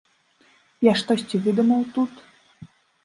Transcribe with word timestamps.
Я 0.87 0.93
штосьці 1.01 1.43
выдумаў 1.45 1.81
тут? 1.99 2.13